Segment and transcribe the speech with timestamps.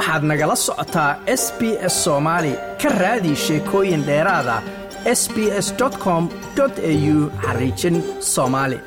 [0.00, 1.10] waxaad nagala socotaa
[1.42, 1.60] s b
[1.92, 4.56] s soomaali ka raadi sheekooyin dheeraada
[5.20, 5.68] s b s
[6.04, 6.22] com
[6.60, 7.96] au xariijin
[8.32, 8.78] soomaali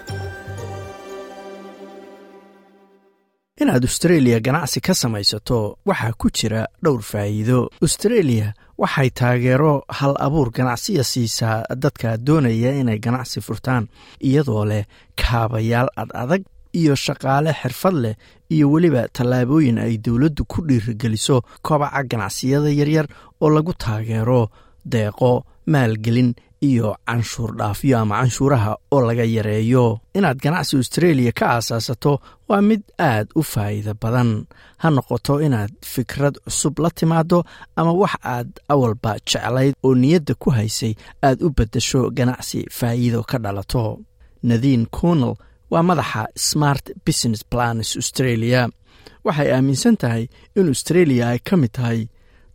[3.62, 5.60] inaad austreeliya ganacsi ka samaysato
[5.90, 7.60] waxaa ku jira dhowr faa'iido.
[7.86, 8.48] Austreeliya
[8.82, 13.84] waxay taageero hal abuur ganacsiya siisaa dadka doonaya inay ganacsi furtaan
[14.28, 14.84] iyadoo leh
[15.22, 16.42] kaabayaal ad adag
[16.80, 18.16] iyo shaqaale xirfad leh
[18.54, 23.08] iyo weliba tallaabooyin ay dowladdu ku dhiirigeliso kobaca ganacsiyada yaryar
[23.42, 24.42] oo lagu taageero
[24.86, 25.32] deeqo
[25.72, 26.34] maalgelin
[26.70, 30.00] iyo canshuur dhaafyo ama canshuuraha oo laga yareeyo.
[30.16, 32.20] Inaad ganacsi austreeliya ka aasaasato
[32.50, 34.46] waa mid aad u faa'iida badan.
[34.82, 37.44] Ha noqoto inaad fikrad cusub la timaado
[37.76, 40.94] ama wax aad awalba jeclayd oo niyadda ku haysay
[41.28, 44.00] aad u beddesho ganacsi faa'iido ka dhalato.
[44.44, 45.36] Nadiin kunal
[45.74, 48.62] waa madaxa smart business plans australia.
[49.28, 50.24] Waxay aaminsan tahay
[50.60, 52.00] in australia ay ka mid tahay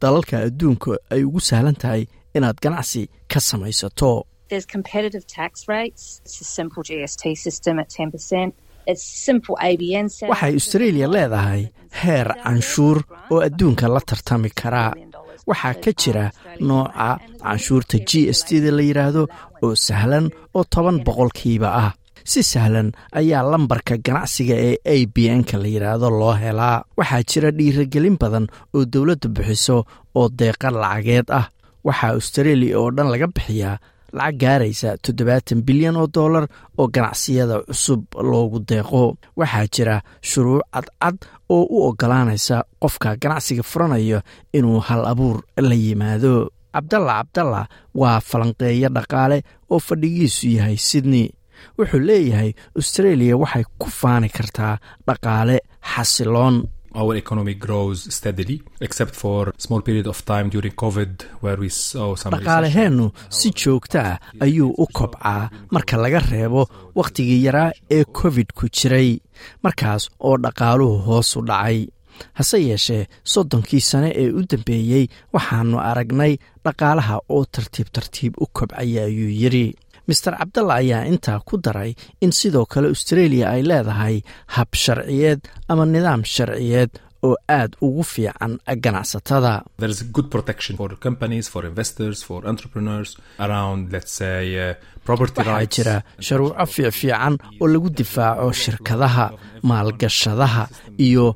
[0.02, 2.02] dalalka adduunka ay ugu sahlan tahay
[2.36, 4.12] inaad ganacsi ka samaysato.
[9.28, 11.62] Waxay australia leedahay
[12.00, 12.98] heer canshuur
[13.32, 14.92] oo adduunka la tartami karaa
[15.50, 16.24] waxaa ka jira
[16.68, 17.08] nooca
[17.42, 19.22] canshuurta g s t da la yidhaahdo
[19.64, 21.90] oo sahlan oo toban boqolkiiba ah
[22.30, 26.78] si sahlan ayaa lambarka ganacsiga ee a b n-ka la yidhaahdo loo helaa.
[26.98, 29.76] Waxaa jira dhiiragelin badan oo dowladda bixiso
[30.18, 31.46] oo deeqa lacageed ah.
[31.86, 33.76] Waxaa australia oo dhan laga bixiyaa
[34.18, 36.44] lacag gaaraysa toddobaatan bilyan oo dollar
[36.80, 39.02] oo ganacsiyada cusub loogu deeqo.
[39.38, 39.96] Waxaa jira
[40.28, 41.16] shuruuc cadcad
[41.54, 44.18] oo u oggolaanaysa qofka ganacsiga furanayo
[44.56, 45.36] inuu hal abuur
[45.68, 46.34] la yimaado.
[46.78, 47.62] Cabdalla cabdalla
[48.00, 49.38] waa falanqeeyo dhaqaale
[49.72, 51.26] oo fadhigiisu yahay sydney
[51.78, 54.74] wuxuu leeyahay australia waxay ku faani kartaa
[55.06, 55.56] dhaqaale
[55.94, 56.56] xasiloon.
[57.00, 58.56] Our economy grows steadily
[58.86, 61.12] except for small period of time during covid
[61.42, 63.06] where we saw some dhaqaalaheennu
[63.38, 64.16] si joogta ah
[64.46, 65.42] ayuu u kobcaa
[65.74, 66.62] marka laga reebo
[67.00, 69.10] wakhtigii yaraa ee covid ku jiray
[69.64, 71.78] markaas oo dhaqaaluhu hoosu dhacay.
[72.38, 73.02] Hase yeeshee
[73.32, 75.04] soddonkii sane ee u dambeeyey
[75.34, 76.32] waxaannu aragnay
[76.64, 79.66] dhaqaalaha oo tartiib tartiib u kobcaya ayuu yidhi
[80.08, 81.92] master cabdalla ayaa intaa ku daray
[82.24, 84.16] in sidoo kale australia ay leedahay
[84.56, 85.40] hab sharciyeed
[85.72, 86.90] ama nidaam sharciyeed
[87.26, 88.52] oo aad ugu fiican
[88.84, 89.62] ganacsatada.
[95.08, 99.26] Waxaa jira sharuuco fiicfiican oo lagu difaaco shirkadaha
[99.62, 100.68] maalgashadaha
[100.98, 101.34] iyo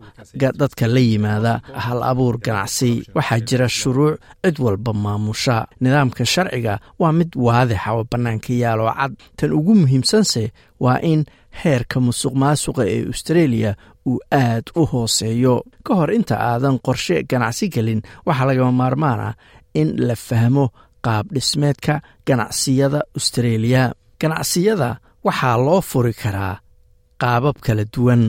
[0.61, 2.91] dadka la yimaada hal abuur ganacsi.
[3.15, 5.67] Waxaa jira shuruuc cid walba maamusha.
[5.81, 9.13] Nidaamka sharciga waa mid waadixa oo bannaanka yaaloo cad.
[9.37, 11.25] Tan ugu muhiimsanse waa in
[11.61, 13.71] heerka musuq maasuqa ee australia
[14.11, 15.55] uu aad u hooseeyo.
[15.87, 19.35] Ka hor inta aadan qorshe ganacsi gelin waxaa lagama maarmaan ah
[19.81, 20.65] in la fahmo
[21.07, 21.95] qaab dhismeedka
[22.29, 23.83] ganacsiyada australia.
[24.21, 24.89] Ganacsiyada
[25.27, 26.55] waxaa loo furi karaa
[27.23, 28.23] qaabab kala duwan.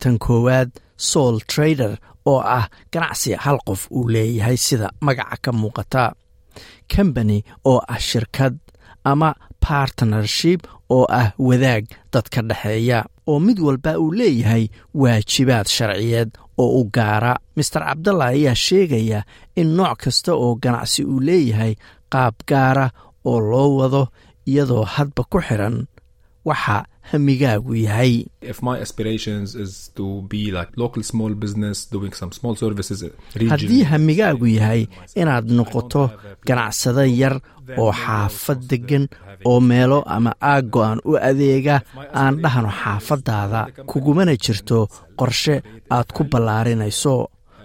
[0.00, 0.70] Tan koowaad
[1.10, 1.92] soul trader
[2.30, 6.04] oo ah ganacsi hal qof uu leeyahay sida magaca ka muuqata.
[6.92, 7.38] Combany
[7.70, 8.54] oo ah shirkad
[9.10, 9.30] ama
[9.68, 10.60] partnership
[10.96, 12.98] oo ah wadaag dadka dhexeeya
[13.30, 14.64] oo mid walba uu leeyahay
[14.94, 16.30] waajibaad sharciyeed
[16.62, 17.34] oo u gaara.
[17.56, 19.20] Master cabdalla ayaa sheegaya
[19.60, 21.72] in nooc kasta oo ganacsi uu leeyahay
[22.12, 22.86] qaab gaara
[23.30, 24.02] oo loo wado
[24.50, 25.76] iyadoo hadba ku xiran
[26.48, 26.76] waxa
[27.10, 28.14] hamigaagu yahay.
[33.52, 34.82] Haddii hamigaagu yahay
[35.20, 36.02] inaad noqoto
[36.46, 37.34] ganacsado yar
[37.78, 39.04] oo xaafad deggan
[39.50, 41.76] oo meelo ama aag go-an u adeega
[42.20, 43.60] aan dhahno xaafaddaada
[43.90, 44.78] kugumana jirto
[45.18, 45.54] qorshe
[45.96, 47.14] aad ku ballaarinayso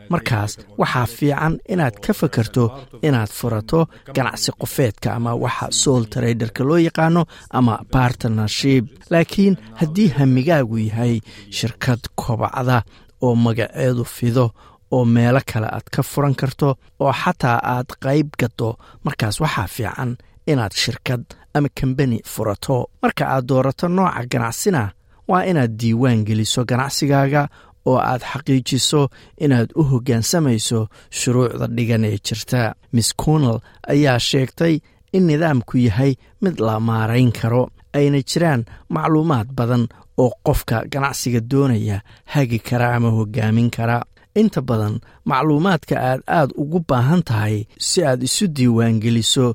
[0.10, 0.52] markaas
[0.82, 2.64] waxaa fiican inaad ka fakarto
[3.08, 3.80] inaad furato
[4.16, 7.22] ganacsi qofeedka ama waxa soul traderka loo yaqaano
[7.58, 11.20] ama bartnership laakiin haddii hamigaagu yahay
[11.58, 12.78] shirkad kobacda
[13.22, 14.46] oo magaceedu fido
[14.92, 18.70] oo meelo kale aad ka furan karto oo xataa aad qayb gaddo
[19.06, 20.12] markaas waxaa fiican
[20.52, 21.24] inaad shirkad
[21.54, 22.76] ama kambani furato.
[23.02, 24.82] Marka aad doorato nooca ganacsina
[25.30, 27.42] waa inaad diiwaan geliso ganacsigaaga
[27.90, 29.02] oo aad xaqiijiso
[29.44, 30.80] inaad u hoggaansamayso
[31.18, 32.62] shuruucda dhigan ee jirta.
[32.96, 33.58] Miss conal
[33.94, 34.76] ayaa sheegtay
[35.16, 36.14] in nidaamku yahay
[36.44, 37.64] mid la maarayn karo.
[37.98, 38.62] Ayna jiraan
[38.96, 39.84] macluumaad badan
[40.24, 41.98] oo qofka ganacsiga doonaya
[42.34, 44.00] hagi kara ama hoggaamin kara.
[44.42, 44.96] Inta badan
[45.30, 47.58] macluumaadka aad aad ugu baahan tahay
[47.88, 49.46] si aad isu diiwaangeliso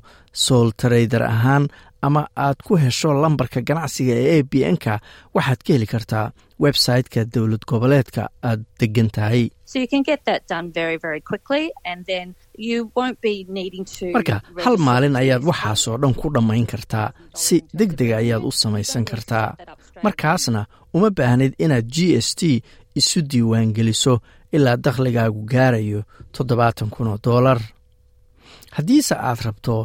[0.45, 1.65] soul trader ahaan
[2.07, 4.93] ama aad ku hesho lambarka ganacsiga ee a b n-ka
[5.35, 6.25] waxaad ka heli kartaa
[6.63, 9.43] website-ka dowlad goboleedka aad degan tahay.
[14.15, 14.35] Marka
[14.65, 17.07] hal maalin ayaad waxaasoo dhan ku dhammayn kartaa
[17.43, 19.47] si deg dega ayaad u samaysan kartaa.
[20.05, 20.61] Markaasna
[20.95, 21.97] uma baahnid inaad g
[22.27, 22.41] s t
[22.99, 24.13] isu diiwaangeliso
[24.55, 26.01] ilaa dakhligaagu gaarayo
[26.35, 27.59] toddobaatan kun oo doolar
[28.77, 29.75] haddiise aad rabto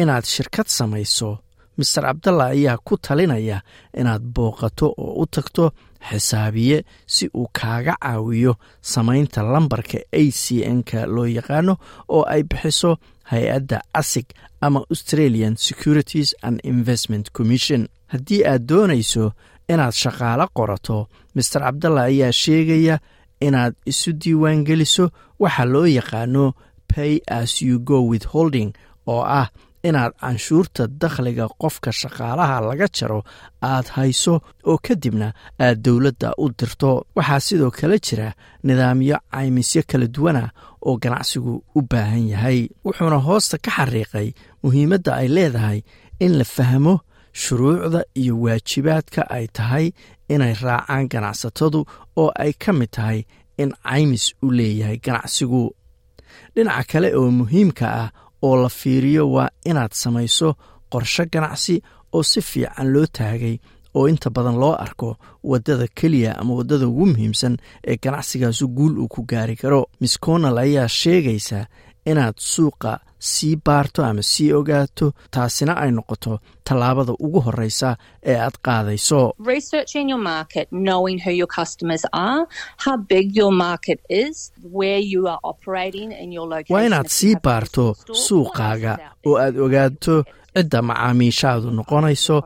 [0.00, 1.30] inaad shirkad samayso
[1.78, 3.58] master cabdalla ayaa ku talinaya
[4.00, 5.64] inaad booqato oo u tagto
[6.08, 11.76] xisaabiye si uu kaaga caawiyo samaynta lambarka a c n-ka loo yaqaano
[12.08, 12.90] oo ay bixiso
[13.30, 14.26] hay'adda asig
[14.60, 17.88] ama australian securities and investment commission.
[18.12, 19.32] Haddii aad doonayso
[19.72, 22.98] inaad shaqaalo qorato master cabdalla ayaa sheegaya
[23.40, 26.52] inaad isu diiwaangeliso waxa loo yaqaano
[26.94, 28.70] pay as you go with holding
[29.06, 29.48] oo ah
[29.88, 33.20] inaad canshuurta dakhliga qofka shaqaalaha laga jaro
[33.70, 34.34] aad hayso
[34.70, 35.28] oo kadibna
[35.64, 36.90] aad dowladda u dirto.
[37.16, 38.28] Waxaa sidoo kale jira
[38.66, 40.44] nidaamyo caymisyo kala duwana
[40.86, 42.58] oo ganacsigu u baahan yahay.
[42.84, 44.28] Wuxuuna hoosta ka xariiqay
[44.62, 45.78] muhiimadda ay leedahay
[46.24, 46.94] in la fahmo
[47.42, 49.86] shuruucda iyo waajibaadka ay tahay
[50.32, 51.80] inay raacaan ganacsatadu
[52.22, 53.20] oo ay ka mid tahay
[53.62, 55.64] in caymis u leeyahay ganacsigu.
[56.54, 58.08] Dhinaca kale oo muhiimka ah
[58.42, 60.48] oo la fiiriyo waa inaad samayso
[60.92, 63.56] qorshe ganacsi oo si fiican loo taagay
[63.94, 67.56] oo inta badan loo arko waddada keliya ama waddada ugu muhiimsan
[67.86, 69.86] ee ganacsigaasu guul uu ku gaari karo.
[70.00, 71.66] Miss conal ayaa sheegaysa
[72.10, 73.00] inaad suuqa
[73.30, 76.32] sii baarto ama sii ogaato taasina ay noqoto
[76.66, 77.90] tallaabada ugu horeysa
[78.30, 79.20] ee aad qaadayso.
[86.70, 87.84] Waa inaad sii baarto
[88.24, 88.92] suuqaaga
[89.26, 90.14] oo aad ogaato
[90.54, 92.36] cidda macaamiishaadu noqonayso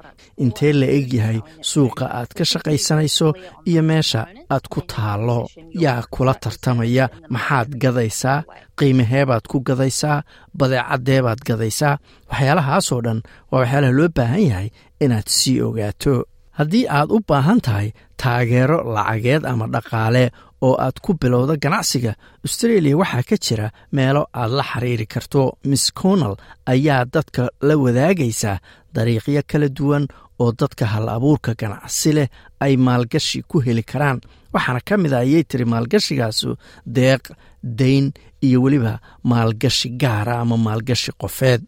[0.44, 1.38] intee la egyahay
[1.70, 3.28] suuqa aad ka shaqaysanayso
[3.70, 4.20] iyo meesha
[4.54, 5.40] aad ku taallo?
[5.84, 7.04] Yaa kula tartamaya
[7.34, 8.38] maxaad gadaysaa?
[8.78, 10.18] Qiimaheebaad ku gadaysaa?
[10.58, 11.94] Badeecaddeebaad gadaysaa?
[12.30, 13.18] Waxyaalahaasoo dhan
[13.50, 14.68] waa waxyaalaha loo baahan yahay
[15.04, 16.14] inaad sii ogaato.
[16.58, 17.88] Haddii aad u baahan tahay
[18.20, 20.24] taageero lacageed ama dhaqaale
[20.62, 22.12] oo aad ku bilowda ganacsiga
[22.46, 25.42] australia waxaa ka jira meelo aad la xiriiri karto.
[25.64, 26.34] Miss conal
[26.72, 28.52] ayaa dadka la wadaagaysa
[28.94, 30.04] dariiqyo kala duwan
[30.40, 32.28] oo dadka hal abuurka ganacsi leh
[32.64, 34.20] ay maalgashi ku heli karaan.
[34.54, 36.56] Waxaana ka mid a ayay tiri maalgashigaasu
[36.96, 37.22] deeq
[37.62, 38.12] dayn
[38.46, 38.93] iyo weliba
[39.31, 41.60] maalgashi gaara ama maalgashi qofeed.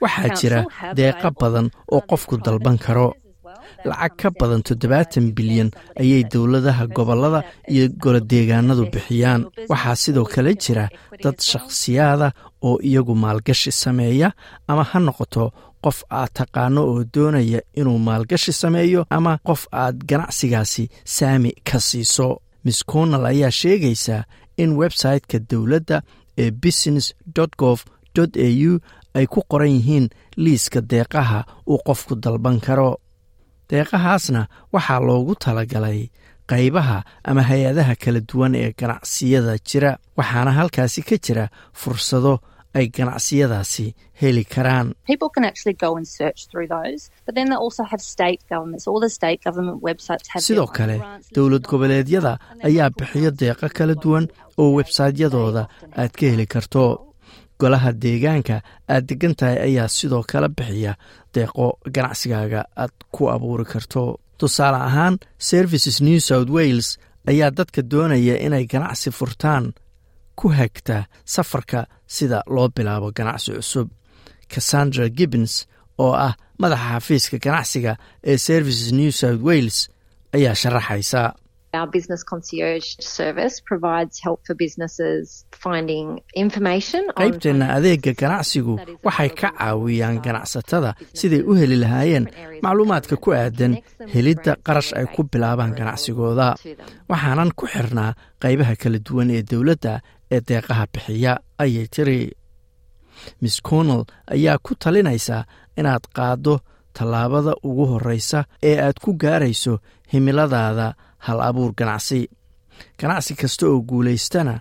[0.00, 0.60] Waxaa jira
[0.98, 3.08] deeqa badan oo qofku dalban karo.
[3.88, 7.40] Lacag ka badan toddobaatan bilyan ayay dowladaha gobollada
[7.72, 9.40] iyo golodeegaanadu bixiyaan.
[9.72, 10.84] waxaa sidoo kale jira
[11.22, 12.28] dad shakhsiyaada
[12.68, 14.28] oo iyagu maalgashi sameeya
[14.70, 15.44] ama ha noqoto
[15.84, 22.28] qof aad taqaano oo doonaya inuu maalgashi sameeyo ama qof aad ganacsigaasi saami ka siiso.
[22.64, 24.16] Miss conal ayaa sheegaysa
[24.62, 26.02] in website-ka dowladda
[26.42, 27.06] ee business
[27.60, 27.80] gov
[28.16, 28.78] au
[29.18, 30.06] ay ku qoran yihiin
[30.44, 31.40] liiska deeqaha
[31.70, 32.90] uu qofku dalban karo.
[33.70, 34.42] Deeqahaasna
[34.72, 36.00] waxaa loogu talagalay
[36.50, 41.44] qaybaha ama hay'adaha kala duwan ee ganacsiyada jira waxaana halkaasi ka jira
[41.80, 42.34] fursado
[42.74, 43.86] ay ganacsiyadaasi
[44.22, 44.94] heli karaan.
[50.38, 50.96] Sidoo kale
[51.34, 52.32] dowlad goboleedyada
[52.64, 54.26] ayaa bixiyo deeqo kala duwan
[54.58, 55.62] oo websaytyadooda
[55.96, 56.84] aad ka heli karto.
[57.60, 58.56] Golaha deegaanka
[58.88, 60.94] aad degan tahay ayaa sidoo kale bixiya
[61.34, 64.18] deeqo ganacsigaaga aad ku abuuri karto.
[64.38, 66.98] Tusaale ahaan services new south wales
[67.30, 69.72] ayaa dadka doonaya inay ganacsi furtaan
[70.42, 70.96] ku hagta
[71.34, 71.80] safarka
[72.16, 73.88] sida loo bilaabo ganacsi cusub.
[74.52, 75.54] Cassandra gibbons
[76.02, 77.92] oo ah madaxa xafiiska ganacsiga
[78.30, 79.76] ee services new south wales
[80.36, 81.22] ayaa sharaxaysa.
[87.20, 88.74] Qaybteenna adeega ganacsigu
[89.06, 92.26] waxay ka caawiyaan ganacsatada siday u heli lahaayeen
[92.64, 93.72] macluumaadka ku aadan
[94.14, 96.48] helidda qarash ay ku bilaabaan ganacsigooda.
[97.10, 99.92] waxaanan ku xirnaa qaybaha kala duwan ee dowladda
[100.34, 102.20] ee deeqaha bixiya ayay tiri.
[103.40, 104.02] Miss conal
[104.34, 105.36] ayaa ku talinaysa
[105.78, 106.54] inaad qaaddo
[106.96, 109.74] tallaabada ugu horreysa ee aad ku gaarayso
[110.12, 110.86] himiladaada
[111.26, 112.20] hal abuur ganacsi.
[113.00, 114.54] Ganacsi kasta oo guulaystana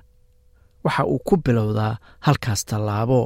[0.86, 1.94] waxa uu ku bilowdaa
[2.26, 3.20] halkaas tallaabo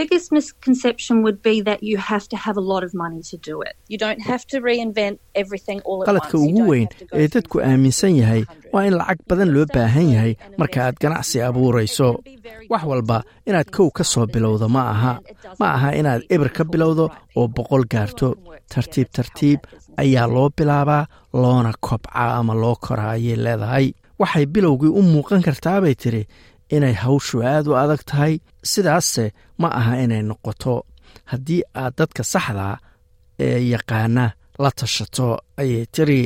[0.00, 3.54] biggest misconception would be that you have to have a lot of money to do
[3.68, 3.74] it.
[3.92, 6.46] You don't have to reinvent everything all at qaladka once.
[6.48, 8.42] You ugu don't weyn have to go ee dadku aaminsan yahay
[8.74, 12.08] waa in lacag badan loo baahan yahay marka aad ganacsi abuurayso
[12.72, 15.12] wax walba inaad kow ka soo bilowdo ma aha
[15.60, 17.04] ma aha inaad eber ka bilowdo
[17.38, 18.28] oo boqol gaarto
[18.74, 19.60] tartiib tartiib
[20.02, 21.02] ayaa loo bilaabaa
[21.42, 23.86] loona kobcaa ama loo koraa ayay leedahay
[24.22, 26.22] waxay bilowgii u muuqan kartaa bay tidhi
[26.74, 28.34] inay hawshu aad u adag tahay
[28.70, 29.24] sidaase
[29.60, 30.74] ma aha inay noqoto.
[31.30, 32.74] Haddii aad dadka saxdaa
[33.46, 34.24] ee yaqaana
[34.62, 35.28] la tashato
[35.60, 36.22] ayay tiri.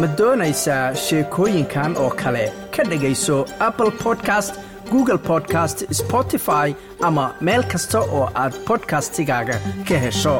[0.00, 2.44] Ma doonaysaa sheekooyinkan oo kale?
[2.74, 3.36] Ka dhegayso
[3.68, 4.54] apple podcast
[4.92, 6.68] google podcast spotify
[7.06, 9.56] ama meel kasta oo aad podcastigaaga
[9.88, 10.36] ka hesho